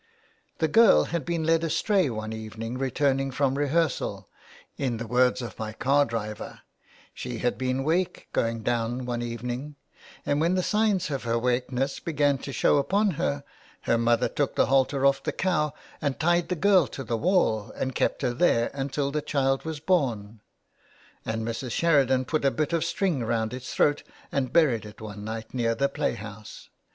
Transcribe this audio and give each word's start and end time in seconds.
The 0.57 0.67
girl 0.67 1.03
had 1.03 1.25
been 1.25 1.43
led 1.43 1.63
astray 1.63 2.09
one 2.09 2.33
evening 2.33 2.75
returning 2.79 3.29
from 3.29 3.55
re 3.55 3.67
hearsal— 3.67 4.25
in 4.75 4.97
the 4.97 5.05
words 5.05 5.43
of 5.43 5.59
my 5.59 5.73
car 5.73 6.05
driver,'' 6.05 6.61
She 7.13 7.37
had 7.37 7.55
been 7.55 7.83
* 7.83 7.83
wake' 7.83 8.27
going 8.33 8.65
home 8.65 9.05
one 9.05 9.21
evening, 9.21 9.75
and 10.25 10.41
when 10.41 10.55
the 10.55 10.63
signs 10.63 11.11
of 11.11 11.21
her' 11.21 11.37
wakeness' 11.37 11.99
began 11.99 12.39
to 12.39 12.51
show 12.51 12.77
upon 12.79 13.11
her, 13.11 13.43
her 13.81 13.99
mother 13.99 14.27
took 14.27 14.55
the 14.55 14.65
halter 14.65 15.05
off 15.05 15.21
the 15.21 15.31
cow 15.31 15.71
and 16.01 16.19
tied 16.19 16.49
the 16.49 16.55
girl 16.55 16.87
to 16.87 17.03
the 17.03 17.15
wall 17.15 17.71
and 17.75 17.93
kept 17.93 18.23
her 18.23 18.33
there 18.33 18.71
until 18.73 19.11
the 19.11 19.21
child 19.21 19.65
was 19.65 19.79
born. 19.79 20.41
And 21.27 21.45
Mrs. 21.47 21.73
Sheridan 21.73 22.25
put 22.25 22.43
a 22.43 22.49
bit 22.49 22.73
of 22.73 22.83
string 22.83 23.23
round 23.23 23.53
its 23.53 23.71
throat 23.71 24.01
and 24.31 24.51
buried 24.51 24.83
it 24.87 24.99
one 24.99 25.23
night 25.23 25.53
near 25.53 25.75
the 25.75 25.89
playhouse. 25.89 26.69